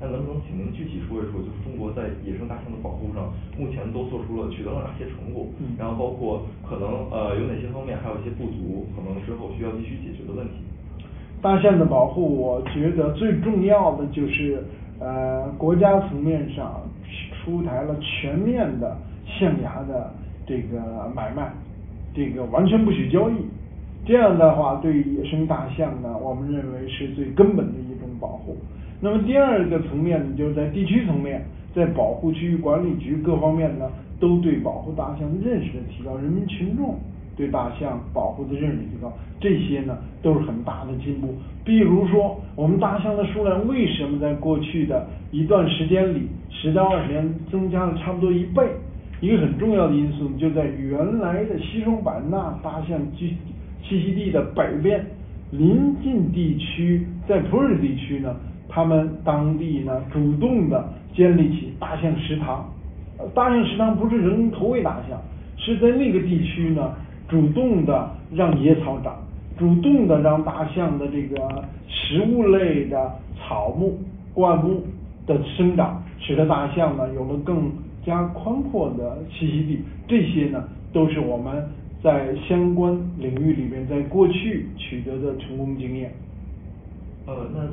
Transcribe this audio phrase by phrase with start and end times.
[0.00, 5.46] 那能不能请您具体说一说，就是中国在野生大象的保护上，目前都做出了取得了哪些成果？
[5.78, 10.54] 然后包括可能呃有哪些方面还有一些不足，可能之后需要继续解决的问题。
[11.40, 14.62] 大象的保护，我觉得最重要的就是
[14.98, 16.82] 呃国家层面上
[17.44, 20.12] 出台了全面的象牙的
[20.46, 21.52] 这个买卖，
[22.14, 23.34] 这个完全不许交易。
[24.04, 28.56] 这样的话，对野生大象呢，我们认为是最根本的一种保护。
[29.00, 31.44] 那么第二个层面呢，就是在地区层面，
[31.74, 36.96] 在保护区域管理局各方面呢，都对保护大象的认识的提高，人民群众
[37.36, 41.34] 对大象保护的认识提高，这些呢都是很大的进步。
[41.64, 48.62] 比如说，我们大象的数量为什么在过去的一段时间里，十到二十年增加了差不多一倍？
[49.20, 53.30] 一个很重要的因素就在原来的西双版纳大象居
[53.82, 55.04] 栖息地的北边，
[55.50, 58.36] 临近地区在普洱地区呢，
[58.76, 62.70] 他们当地呢主动的建立起大象食堂，
[63.16, 65.18] 呃大象食堂不是人工投喂大象，
[65.56, 66.92] 是在那个地区呢
[67.26, 69.16] 主动的让野草长，
[69.56, 73.98] 主动的让大象的这个食物类的草木
[74.34, 74.84] 灌木
[75.26, 77.72] 的生长，使得大象呢有了更
[78.04, 81.66] 加宽阔的栖息地，这些呢都是我们。
[82.02, 86.12] 在相关领域里面，在过去取得的成功经验。
[87.26, 87.66] 呃，那。